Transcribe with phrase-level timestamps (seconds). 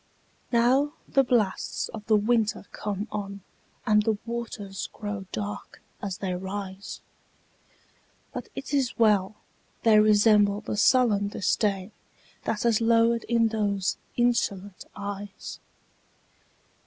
[0.51, 3.41] Now the blasts of the winter come on,
[3.85, 7.01] And the waters grow dark as they rise!
[8.33, 15.59] But 't is well!—they resemble the sullen disdainThat has lowered in those insolent eyes.